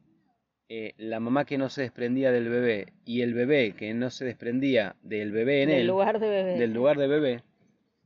eh, 0.68 0.94
la 0.98 1.20
mamá 1.20 1.44
que 1.44 1.58
no 1.58 1.68
se 1.68 1.82
desprendía 1.82 2.32
del 2.32 2.48
bebé 2.48 2.92
y 3.04 3.22
el 3.22 3.34
bebé 3.34 3.72
que 3.72 3.92
no 3.94 4.10
se 4.10 4.24
desprendía 4.24 4.96
del 5.02 5.32
bebé 5.32 5.62
en 5.62 5.68
Del 5.70 5.80
él, 5.80 5.86
lugar 5.88 6.18
de 6.20 6.28
bebé. 6.28 6.58
del 6.58 6.72
lugar 6.72 6.96
de 6.98 7.06
bebé, 7.08 7.42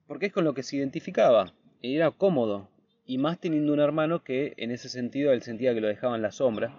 porque 0.06 0.26
es 0.26 0.32
con 0.32 0.44
lo 0.44 0.54
que 0.54 0.62
se 0.62 0.76
identificaba, 0.76 1.52
y 1.82 1.96
era 1.96 2.10
cómodo, 2.10 2.68
y 3.10 3.18
más 3.18 3.40
teniendo 3.40 3.72
un 3.72 3.80
hermano 3.80 4.22
que 4.22 4.54
en 4.56 4.70
ese 4.70 4.88
sentido 4.88 5.32
él 5.32 5.42
sentía 5.42 5.74
que 5.74 5.80
lo 5.80 5.88
dejaba 5.88 6.14
en 6.14 6.22
la 6.22 6.30
sombra, 6.30 6.72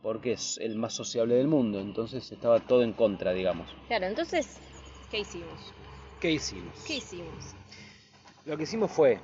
porque 0.00 0.32
es 0.32 0.56
el 0.56 0.74
más 0.74 0.94
sociable 0.94 1.34
del 1.34 1.48
mundo, 1.48 1.80
entonces 1.80 2.32
estaba 2.32 2.60
todo 2.60 2.82
en 2.82 2.94
contra, 2.94 3.34
digamos. 3.34 3.68
Claro, 3.86 4.06
entonces, 4.06 4.58
¿qué 5.10 5.18
hicimos? 5.18 5.74
¿Qué 6.18 6.30
hicimos? 6.30 6.82
¿Qué 6.86 6.94
hicimos? 6.94 7.54
Lo 8.46 8.56
que 8.56 8.62
hicimos 8.62 8.90
fue, 8.90 9.20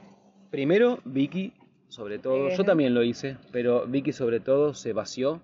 primero 0.51 0.99
Vicky, 1.07 1.55
sobre 1.89 2.19
todo, 2.19 2.51
yo 2.51 2.65
también 2.65 2.93
lo 2.93 3.03
hice, 3.03 3.39
pero 3.51 3.87
Vicky 3.87 4.13
sobre 4.13 4.39
todo 4.39 4.75
se 4.75 4.93
vació 4.93 5.41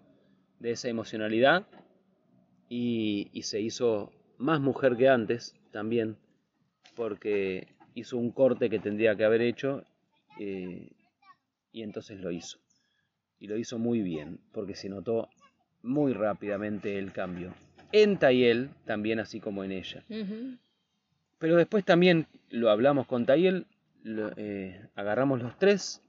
de 0.58 0.72
esa 0.72 0.90
emocionalidad 0.90 1.66
y, 2.68 3.30
y 3.32 3.44
se 3.44 3.62
hizo 3.62 4.12
más 4.36 4.60
mujer 4.60 4.98
que 4.98 5.08
antes 5.08 5.54
también, 5.72 6.18
porque 6.94 7.66
hizo 7.94 8.18
un 8.18 8.30
corte 8.30 8.68
que 8.68 8.78
tendría 8.78 9.16
que 9.16 9.24
haber 9.24 9.40
hecho 9.40 9.84
eh, 10.38 10.90
y 11.72 11.82
entonces 11.82 12.20
lo 12.20 12.30
hizo. 12.30 12.58
Y 13.38 13.46
lo 13.46 13.56
hizo 13.56 13.78
muy 13.78 14.02
bien, 14.02 14.40
porque 14.52 14.74
se 14.74 14.88
notó 14.88 15.28
muy 15.82 16.12
rápidamente 16.12 16.98
el 16.98 17.12
cambio. 17.12 17.54
En 17.92 18.18
Tayel, 18.18 18.70
también 18.84 19.20
así 19.20 19.40
como 19.40 19.64
en 19.64 19.72
ella. 19.72 20.04
Pero 21.38 21.56
después 21.56 21.84
también 21.84 22.26
lo 22.50 22.70
hablamos 22.70 23.06
con 23.06 23.26
Tayel, 23.26 23.66
lo- 24.02 24.32
eh, 24.36 24.80
agarramos 24.96 25.40
los 25.42 25.56
tres, 25.58 26.02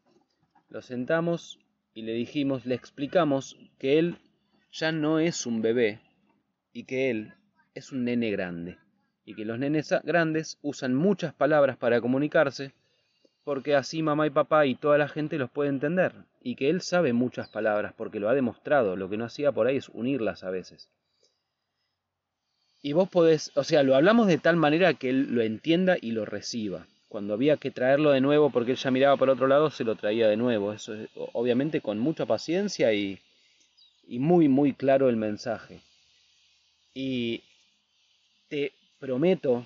lo 0.70 0.82
sentamos 0.82 1.60
y 1.94 2.01
le 2.01 2.13
dijimos, 2.13 2.66
le 2.66 2.75
explicamos 2.75 3.58
que 3.78 4.00
él 4.00 4.18
ya 4.72 4.92
no 4.92 5.20
es 5.20 5.46
un 5.46 5.62
bebé 5.62 6.00
y 6.74 6.84
que 6.86 7.10
él 7.12 7.34
es 7.75 7.92
un 7.92 8.04
nene 8.06 8.32
grande. 8.32 8.78
Y 9.25 9.36
que 9.36 9.46
los 9.46 9.60
nenes 9.60 9.94
grandes 10.04 10.58
usan 10.63 10.96
muchas 10.96 11.34
palabras 11.34 11.78
para 11.78 12.01
comunicarse 12.01 12.74
porque 13.50 13.74
así 13.74 14.03
mamá 14.03 14.27
y 14.27 14.29
papá 14.29 14.68
y 14.68 14.75
toda 14.75 15.00
la 15.00 15.08
gente 15.08 15.39
los 15.39 15.50
puede 15.50 15.72
entender. 15.72 16.13
Y 16.44 16.53
que 16.53 16.70
él 16.70 16.82
sabe 16.82 17.13
muchas 17.13 17.50
palabras 17.50 17.96
porque 17.98 18.20
lo 18.20 18.29
ha 18.29 18.36
demostrado. 18.36 18.96
Lo 18.96 19.10
que 19.10 19.18
no 19.18 19.25
hacía 19.25 19.51
por 19.51 19.65
ahí 19.65 19.77
es 19.77 19.89
unirlas 19.89 20.44
a 20.44 20.51
veces. 20.51 20.88
Y 22.84 22.94
vos 22.94 23.10
podés, 23.10 23.51
o 23.56 23.63
sea, 23.63 23.82
lo 23.82 23.96
hablamos 23.96 24.27
de 24.27 24.38
tal 24.38 24.56
manera 24.56 24.94
que 24.94 25.10
él 25.10 25.34
lo 25.34 25.41
entienda 25.41 25.98
y 26.00 26.12
lo 26.12 26.25
reciba. 26.25 26.86
Cuando 27.08 27.34
había 27.34 27.58
que 27.58 27.72
traerlo 27.72 28.12
de 28.12 28.22
nuevo 28.22 28.51
porque 28.51 28.74
él 28.74 28.77
ya 28.77 28.91
miraba 28.91 29.18
por 29.18 29.32
otro 29.32 29.48
lado, 29.48 29.72
se 29.72 29.84
lo 29.84 29.96
traía 29.96 30.27
de 30.27 30.38
nuevo. 30.38 30.72
Eso 30.72 30.94
es, 30.94 31.10
obviamente 31.15 31.82
con 31.82 31.98
mucha 31.98 32.27
paciencia 32.27 32.94
y, 32.94 33.18
y 34.08 34.20
muy, 34.20 34.48
muy 34.48 34.74
claro 34.74 35.10
el 35.10 35.15
mensaje. 35.15 35.82
Y 36.94 37.41
te 38.48 38.74
prometo, 39.00 39.65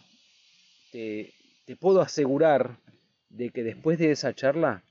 te, 0.93 1.33
te 1.65 1.75
puedo 1.75 1.99
asegurar 1.99 2.77
de 3.33 3.49
que 3.49 3.63
después 3.63 3.97
de 3.97 4.11
esa 4.11 4.33
charla, 4.33 4.83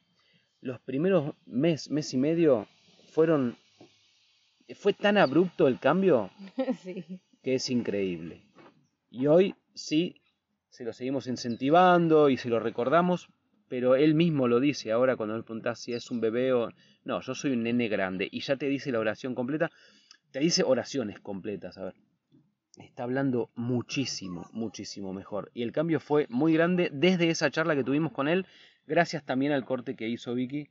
los 0.60 0.80
primeros 0.80 1.34
mes, 1.46 1.90
mes 1.90 2.12
y 2.12 2.18
medio 2.18 2.68
fueron... 3.12 3.56
Fue 4.74 4.92
tan 4.92 5.18
abrupto 5.18 5.68
el 5.68 5.78
cambio 5.78 6.30
sí. 6.82 7.20
que 7.42 7.54
es 7.54 7.70
increíble. 7.70 8.42
Y 9.10 9.26
hoy 9.26 9.54
sí 9.74 10.16
se 10.70 10.84
lo 10.84 10.92
seguimos 10.92 11.26
incentivando 11.26 12.30
y 12.30 12.36
se 12.36 12.48
lo 12.48 12.58
recordamos, 12.58 13.28
pero 13.68 13.94
él 13.94 14.14
mismo 14.14 14.48
lo 14.48 14.60
dice 14.60 14.90
ahora 14.90 15.16
cuando 15.16 15.36
le 15.36 15.42
preguntás 15.42 15.80
si 15.80 15.92
es 15.92 16.10
un 16.10 16.20
bebé 16.20 16.52
o... 16.52 16.70
No, 17.04 17.20
yo 17.20 17.34
soy 17.34 17.52
un 17.52 17.64
nene 17.64 17.88
grande 17.88 18.28
y 18.30 18.40
ya 18.40 18.56
te 18.56 18.68
dice 18.68 18.92
la 18.92 18.98
oración 18.98 19.34
completa, 19.34 19.70
te 20.30 20.40
dice 20.40 20.62
oraciones 20.64 21.20
completas, 21.20 21.76
a 21.78 21.84
ver. 21.84 21.94
Está 22.78 23.02
hablando 23.02 23.50
muchísimo, 23.54 24.48
muchísimo 24.52 25.12
mejor. 25.12 25.50
Y 25.54 25.62
el 25.62 25.72
cambio 25.72 26.00
fue 26.00 26.26
muy 26.30 26.54
grande 26.54 26.88
desde 26.92 27.28
esa 27.28 27.50
charla 27.50 27.74
que 27.76 27.84
tuvimos 27.84 28.12
con 28.12 28.28
él, 28.28 28.46
gracias 28.86 29.24
también 29.24 29.52
al 29.52 29.64
corte 29.64 29.94
que 29.94 30.08
hizo 30.08 30.34
Vicky 30.34 30.68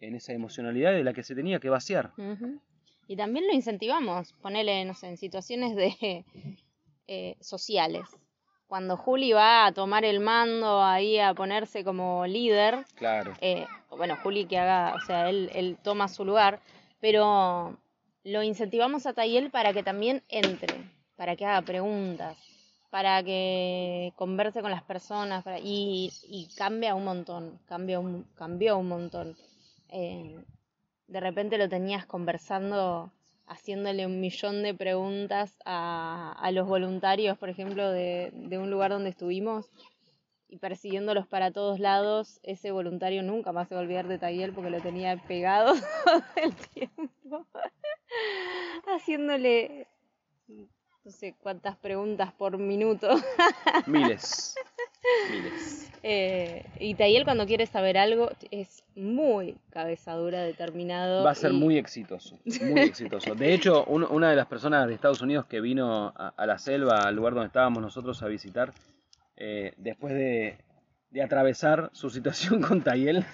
en 0.00 0.14
esa 0.14 0.32
emocionalidad 0.32 0.92
de 0.92 1.04
la 1.04 1.12
que 1.14 1.22
se 1.22 1.34
tenía 1.34 1.58
que 1.58 1.70
vaciar. 1.70 2.12
Y 3.06 3.16
también 3.16 3.46
lo 3.46 3.54
incentivamos, 3.54 4.34
ponele, 4.34 4.84
no 4.84 4.94
sé, 4.94 5.08
en 5.08 5.16
situaciones 5.16 5.74
de 5.74 6.24
eh, 7.06 7.36
sociales. 7.40 8.02
Cuando 8.66 8.98
Juli 8.98 9.32
va 9.32 9.64
a 9.64 9.72
tomar 9.72 10.04
el 10.04 10.20
mando 10.20 10.82
ahí 10.84 11.18
a 11.18 11.32
ponerse 11.32 11.82
como 11.82 12.26
líder, 12.26 12.84
Claro. 12.96 13.32
eh, 13.40 13.66
bueno, 13.96 14.16
Juli 14.22 14.44
que 14.44 14.58
haga, 14.58 14.94
o 14.94 15.00
sea, 15.00 15.30
él, 15.30 15.50
él 15.54 15.78
toma 15.82 16.06
su 16.08 16.26
lugar, 16.26 16.60
pero 17.00 17.78
lo 18.24 18.42
incentivamos 18.42 19.06
a 19.06 19.14
Tayel 19.14 19.50
para 19.50 19.72
que 19.72 19.82
también 19.82 20.22
entre, 20.28 20.76
para 21.18 21.36
que 21.36 21.44
haga 21.44 21.62
preguntas, 21.62 22.38
para 22.90 23.22
que 23.24 24.12
converse 24.16 24.62
con 24.62 24.70
las 24.70 24.84
personas 24.84 25.42
para- 25.44 25.58
y, 25.58 26.10
y 26.22 26.48
cambia 26.56 26.94
un 26.94 27.04
montón, 27.04 27.58
cambió 27.66 28.00
un 28.78 28.88
montón. 28.88 29.36
Eh, 29.90 30.38
de 31.08 31.20
repente 31.20 31.58
lo 31.58 31.68
tenías 31.68 32.06
conversando 32.06 33.10
haciéndole 33.48 34.06
un 34.06 34.20
millón 34.20 34.62
de 34.62 34.74
preguntas 34.74 35.56
a, 35.64 36.50
los 36.52 36.68
voluntarios, 36.68 37.36
por 37.36 37.48
ejemplo, 37.48 37.90
de, 37.90 38.30
un 38.52 38.70
lugar 38.70 38.92
donde 38.92 39.10
estuvimos 39.10 39.70
y 40.48 40.58
persiguiéndolos 40.58 41.26
para 41.26 41.50
todos 41.50 41.80
lados, 41.80 42.40
ese 42.42 42.70
voluntario 42.70 43.22
nunca 43.22 43.52
más 43.52 43.68
se 43.68 43.74
va 43.74 43.80
a 43.80 43.84
olvidar 43.84 44.06
de 44.06 44.18
Taguiel 44.18 44.52
porque 44.52 44.70
lo 44.70 44.80
tenía 44.80 45.16
pegado 45.16 45.74
todo 46.04 46.22
el 46.36 46.54
tiempo, 46.54 47.46
haciéndole 48.86 49.88
no 51.04 51.10
sé 51.10 51.34
cuántas 51.42 51.76
preguntas 51.76 52.32
por 52.32 52.58
minuto. 52.58 53.08
Miles. 53.86 54.54
Miles. 55.30 55.90
Eh, 56.02 56.64
y 56.78 56.94
Tayel 56.94 57.24
cuando 57.24 57.46
quiere 57.46 57.66
saber 57.66 57.98
algo 57.98 58.30
es 58.50 58.84
muy 58.94 59.56
cabeza 59.70 60.12
dura, 60.14 60.42
determinado. 60.42 61.24
Va 61.24 61.30
a 61.30 61.34
ser 61.34 61.50
y- 61.52 61.54
muy 61.54 61.76
exitoso, 61.78 62.38
muy 62.62 62.80
exitoso. 62.82 63.34
De 63.34 63.52
hecho, 63.54 63.84
un- 63.86 64.04
una 64.04 64.30
de 64.30 64.36
las 64.36 64.46
personas 64.46 64.86
de 64.86 64.94
Estados 64.94 65.22
Unidos 65.22 65.46
que 65.46 65.60
vino 65.60 66.12
a, 66.14 66.34
a 66.36 66.46
la 66.46 66.58
selva, 66.58 67.00
al 67.08 67.16
lugar 67.16 67.34
donde 67.34 67.48
estábamos 67.48 67.82
nosotros 67.82 68.22
a 68.22 68.28
visitar, 68.28 68.72
eh, 69.36 69.72
después 69.76 70.14
de, 70.14 70.58
de 71.10 71.22
atravesar 71.22 71.90
su 71.92 72.10
situación 72.10 72.60
con 72.62 72.82
Tayel, 72.82 73.24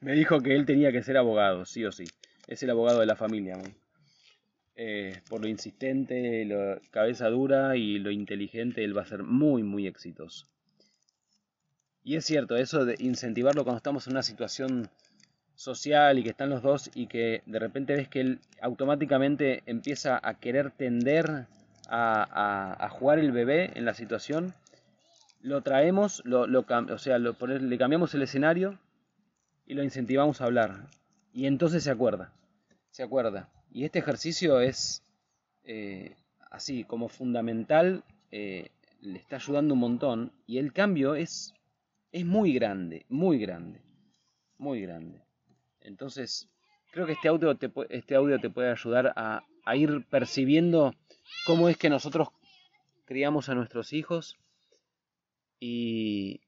me 0.00 0.12
dijo 0.12 0.40
que 0.40 0.54
él 0.54 0.64
tenía 0.66 0.92
que 0.92 1.02
ser 1.02 1.16
abogado, 1.16 1.64
sí 1.66 1.84
o 1.84 1.92
sí. 1.92 2.04
Es 2.46 2.62
el 2.62 2.70
abogado 2.70 3.00
de 3.00 3.06
la 3.06 3.16
familia. 3.16 3.58
Eh, 4.82 5.20
por 5.28 5.42
lo 5.42 5.46
insistente, 5.46 6.42
lo 6.46 6.80
cabeza 6.90 7.28
dura 7.28 7.76
y 7.76 7.98
lo 7.98 8.10
inteligente, 8.10 8.82
él 8.82 8.96
va 8.96 9.02
a 9.02 9.06
ser 9.06 9.24
muy, 9.24 9.62
muy 9.62 9.86
exitoso. 9.86 10.46
Y 12.02 12.16
es 12.16 12.24
cierto, 12.24 12.56
eso 12.56 12.86
de 12.86 12.94
incentivarlo 12.98 13.64
cuando 13.64 13.76
estamos 13.76 14.06
en 14.06 14.14
una 14.14 14.22
situación 14.22 14.88
social 15.54 16.18
y 16.18 16.22
que 16.22 16.30
están 16.30 16.48
los 16.48 16.62
dos 16.62 16.90
y 16.94 17.08
que 17.08 17.42
de 17.44 17.58
repente 17.58 17.94
ves 17.94 18.08
que 18.08 18.22
él 18.22 18.38
automáticamente 18.62 19.62
empieza 19.66 20.18
a 20.22 20.40
querer 20.40 20.70
tender 20.70 21.44
a, 21.86 22.88
jugar 22.90 23.18
el 23.18 23.32
bebé 23.32 23.72
en 23.74 23.84
la 23.84 23.92
situación, 23.92 24.54
lo 25.42 25.60
traemos, 25.60 26.22
o 26.24 26.98
sea, 26.98 27.18
le 27.18 27.78
cambiamos 27.78 28.14
el 28.14 28.22
escenario 28.22 28.78
y 29.66 29.74
lo 29.74 29.84
incentivamos 29.84 30.40
a 30.40 30.44
hablar. 30.44 30.86
Y 31.34 31.44
entonces 31.44 31.84
se 31.84 31.90
acuerda, 31.90 32.32
se 32.92 33.02
acuerda. 33.02 33.50
Y 33.72 33.84
este 33.84 34.00
ejercicio 34.00 34.60
es 34.60 35.04
eh, 35.64 36.16
así 36.50 36.84
como 36.84 37.08
fundamental, 37.08 38.02
eh, 38.32 38.70
le 39.00 39.18
está 39.18 39.36
ayudando 39.36 39.74
un 39.74 39.80
montón 39.80 40.32
y 40.46 40.58
el 40.58 40.72
cambio 40.72 41.14
es, 41.14 41.54
es 42.12 42.26
muy 42.26 42.52
grande, 42.52 43.06
muy 43.08 43.38
grande, 43.38 43.80
muy 44.58 44.80
grande. 44.82 45.22
Entonces, 45.80 46.48
creo 46.90 47.06
que 47.06 47.12
este 47.12 47.28
audio 47.28 47.56
te, 47.56 47.70
este 47.90 48.16
audio 48.16 48.40
te 48.40 48.50
puede 48.50 48.70
ayudar 48.70 49.12
a, 49.16 49.42
ir 49.76 50.04
percibiendo 50.10 50.96
cómo 51.46 51.68
es 51.68 51.76
que 51.76 51.90
nosotros 51.90 52.30
criamos 53.04 53.48
a 53.48 53.54
nuestros 53.54 53.92
hijos 53.92 54.36
y, 55.60 56.40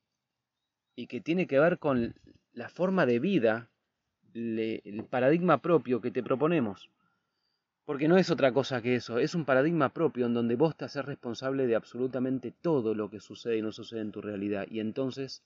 y 0.96 1.06
que 1.06 1.20
tiene 1.20 1.46
que 1.46 1.60
ver 1.60 1.78
con 1.78 2.16
la 2.52 2.68
forma 2.68 3.06
de 3.06 3.20
vida, 3.20 3.70
el 4.34 5.06
paradigma 5.08 5.58
propio 5.58 6.00
que 6.00 6.10
te 6.10 6.24
proponemos. 6.24 6.90
Porque 7.84 8.08
no 8.08 8.16
es 8.16 8.30
otra 8.30 8.52
cosa 8.52 8.80
que 8.80 8.94
eso, 8.96 9.18
es 9.18 9.34
un 9.34 9.44
paradigma 9.44 9.88
propio 9.92 10.26
en 10.26 10.34
donde 10.34 10.54
vos 10.56 10.76
te 10.76 10.84
haces 10.84 11.04
responsable 11.04 11.66
de 11.66 11.74
absolutamente 11.74 12.52
todo 12.52 12.94
lo 12.94 13.10
que 13.10 13.20
sucede 13.20 13.58
y 13.58 13.62
no 13.62 13.72
sucede 13.72 14.00
en 14.00 14.12
tu 14.12 14.20
realidad. 14.20 14.66
Y 14.70 14.80
entonces 14.80 15.42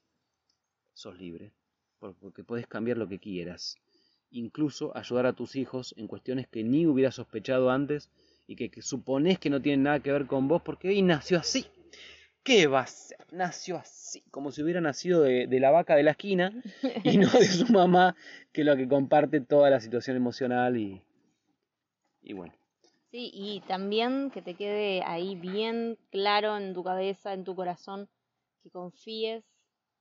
sos 0.93 1.19
libre, 1.19 1.53
por- 1.99 2.15
porque 2.15 2.45
puedes 2.45 2.67
cambiar 2.67 2.99
lo 2.99 3.09
que 3.09 3.19
quieras. 3.19 3.77
Incluso 4.31 4.97
ayudar 4.97 5.27
a 5.27 5.33
tus 5.33 5.57
hijos 5.57 5.95
en 5.97 6.09
cuestiones 6.09 6.47
que 6.49 6.65
ni 6.65 6.87
hubieras 6.87 7.15
sospechado 7.15 7.71
antes 7.71 8.11
y 8.47 8.57
que, 8.57 8.71
que 8.71 8.83
suponés 8.83 9.39
que 9.39 9.51
no 9.51 9.61
tienen 9.63 9.85
nada 9.85 10.01
que 10.01 10.13
ver 10.13 10.27
con 10.27 10.49
vos 10.49 10.63
porque 10.63 10.93
y 10.93 11.03
nació 11.03 11.39
así. 11.39 11.67
¿Qué 12.43 12.67
va 12.67 12.81
a 12.81 12.87
ser? 12.87 13.19
Nació 13.33 13.77
así, 13.77 14.23
como 14.31 14.53
si 14.53 14.63
hubiera 14.63 14.81
nacido 14.81 15.23
de, 15.23 15.47
de 15.47 15.61
la 15.61 15.71
vaca 15.71 15.97
de 15.97 16.05
la 16.05 16.13
esquina 16.13 16.53
y 17.03 17.19
no 17.19 17.29
de 17.31 17.47
su 17.47 17.67
mamá, 17.73 18.15
que 18.53 18.61
es 18.61 18.67
la 18.67 18.77
que 18.77 18.89
comparte 18.89 19.41
toda 19.41 19.69
la 19.71 19.81
situación 19.81 20.17
emocional 20.17 20.77
y, 20.77 21.03
y 22.27 22.35
bueno. 22.35 22.53
Sí, 23.11 23.31
y 23.33 23.61
también 23.61 24.31
que 24.31 24.43
te 24.43 24.55
quede 24.55 25.03
ahí 25.05 25.37
bien 25.37 25.97
claro 26.11 26.57
en 26.57 26.75
tu 26.75 26.83
cabeza, 26.83 27.33
en 27.33 27.45
tu 27.45 27.55
corazón, 27.55 28.09
que 28.63 28.71
confíes 28.71 29.45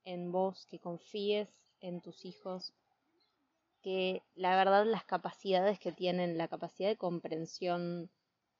en 0.05 0.31
vos, 0.31 0.65
que 0.65 0.79
confíes 0.79 1.47
en 1.81 2.01
tus 2.01 2.25
hijos, 2.25 2.73
que 3.83 4.23
la 4.35 4.55
verdad 4.55 4.85
las 4.85 5.05
capacidades 5.05 5.79
que 5.79 5.91
tienen, 5.91 6.37
la 6.37 6.47
capacidad 6.47 6.89
de 6.89 6.97
comprensión, 6.97 8.09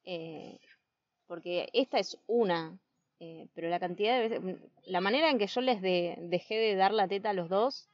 eh, 0.03 0.59
porque 1.25 1.69
esta 1.73 1.97
es 1.99 2.17
una, 2.27 2.77
eh, 3.19 3.47
pero 3.55 3.69
la 3.69 3.79
cantidad 3.79 4.19
de 4.19 4.29
veces, 4.29 4.59
la 4.85 5.01
manera 5.01 5.31
en 5.31 5.39
que 5.39 5.47
yo 5.47 5.61
les 5.61 5.81
de- 5.81 6.17
dejé 6.19 6.55
de 6.55 6.75
dar 6.75 6.93
la 6.93 7.07
teta 7.07 7.31
a 7.31 7.33
los 7.33 7.49
dos, 7.49 7.89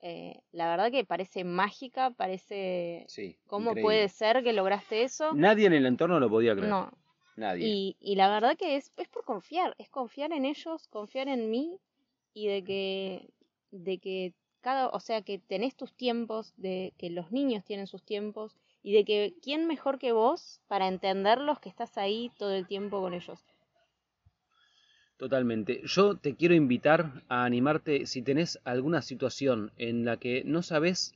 eh, 0.00 0.40
la 0.52 0.68
verdad 0.68 0.90
que 0.90 1.04
parece 1.04 1.44
mágica, 1.44 2.10
parece... 2.10 3.04
Sí, 3.08 3.36
¿Cómo 3.46 3.70
increíble. 3.70 3.82
puede 3.82 4.08
ser 4.08 4.42
que 4.42 4.52
lograste 4.52 5.02
eso? 5.02 5.34
Nadie 5.34 5.66
en 5.66 5.72
el 5.72 5.86
entorno 5.86 6.20
lo 6.20 6.28
podía 6.30 6.54
creer. 6.54 6.68
No, 6.68 6.90
Nadie. 7.36 7.66
y, 7.66 7.96
y 8.00 8.16
la 8.16 8.28
verdad 8.28 8.56
que 8.56 8.76
es, 8.76 8.92
es 8.96 9.08
por 9.08 9.24
confiar, 9.24 9.74
es 9.78 9.88
confiar 9.88 10.32
en 10.32 10.44
ellos, 10.44 10.86
confiar 10.88 11.28
en 11.28 11.50
mí 11.50 11.78
y 12.34 12.46
de 12.48 12.62
que, 12.64 13.30
de 13.70 13.98
que 13.98 14.34
cada, 14.60 14.88
o 14.88 15.00
sea, 15.00 15.22
que 15.22 15.38
tenés 15.38 15.76
tus 15.76 15.92
tiempos, 15.94 16.52
de 16.56 16.92
que 16.98 17.10
los 17.10 17.30
niños 17.32 17.64
tienen 17.64 17.86
sus 17.86 18.02
tiempos 18.04 18.56
y 18.82 18.92
de 18.92 19.04
que 19.04 19.34
quién 19.42 19.66
mejor 19.66 19.98
que 19.98 20.12
vos 20.12 20.60
para 20.68 20.88
entenderlos 20.88 21.58
que 21.60 21.68
estás 21.68 21.96
ahí 21.98 22.30
todo 22.38 22.54
el 22.54 22.66
tiempo 22.66 23.00
con 23.00 23.14
ellos. 23.14 23.44
Totalmente. 25.18 25.82
Yo 25.84 26.16
te 26.16 26.34
quiero 26.36 26.54
invitar 26.54 27.10
a 27.28 27.44
animarte 27.44 28.06
si 28.06 28.22
tenés 28.22 28.58
alguna 28.64 29.02
situación 29.02 29.70
en 29.76 30.04
la 30.04 30.16
que 30.16 30.44
no 30.44 30.62
sabes 30.62 31.12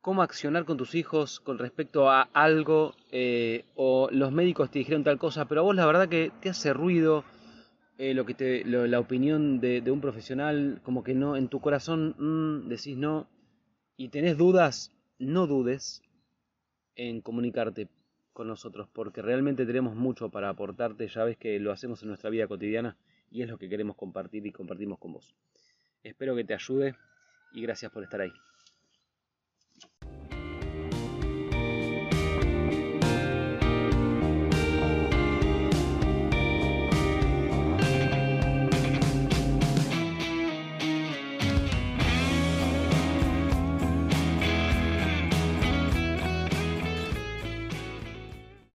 cómo 0.00 0.22
accionar 0.22 0.64
con 0.64 0.76
tus 0.78 0.94
hijos 0.96 1.40
con 1.40 1.58
respecto 1.58 2.10
a 2.10 2.22
algo 2.34 2.94
eh, 3.12 3.64
o 3.76 4.08
los 4.12 4.32
médicos 4.32 4.70
te 4.70 4.80
dijeron 4.80 5.04
tal 5.04 5.18
cosa, 5.18 5.46
pero 5.46 5.62
a 5.62 5.64
vos 5.64 5.76
la 5.76 5.86
verdad 5.86 6.08
que 6.08 6.32
te 6.42 6.50
hace 6.50 6.72
ruido 6.72 7.24
eh, 7.98 8.14
lo 8.14 8.26
que 8.26 8.34
te, 8.34 8.64
lo- 8.64 8.86
la 8.86 9.00
opinión 9.00 9.60
de, 9.60 9.82
un 9.90 10.00
profesional, 10.00 10.80
como 10.84 11.04
que 11.04 11.14
no, 11.14 11.36
en 11.36 11.48
tu 11.48 11.60
corazón 11.60 12.16
mm, 12.18 12.68
decís 12.68 12.96
no 12.96 13.28
y 13.96 14.08
tenés 14.08 14.38
dudas, 14.38 14.92
no 15.18 15.46
dudes 15.46 16.02
en 16.96 17.20
comunicarte 17.20 17.88
con 18.32 18.48
nosotros, 18.48 18.88
porque 18.92 19.22
realmente 19.22 19.66
tenemos 19.66 19.94
mucho 19.94 20.30
para 20.30 20.48
aportarte, 20.48 21.08
ya 21.08 21.24
ves 21.24 21.36
que 21.36 21.58
lo 21.60 21.72
hacemos 21.72 22.02
en 22.02 22.08
nuestra 22.08 22.30
vida 22.30 22.46
cotidiana 22.48 22.96
y 23.32 23.42
es 23.42 23.48
lo 23.48 23.58
que 23.58 23.68
queremos 23.68 23.96
compartir 23.96 24.46
y 24.46 24.52
compartimos 24.52 24.98
con 24.98 25.14
vos. 25.14 25.34
Espero 26.02 26.36
que 26.36 26.44
te 26.44 26.54
ayude 26.54 26.94
y 27.52 27.62
gracias 27.62 27.90
por 27.90 28.04
estar 28.04 28.20
ahí. 28.20 28.32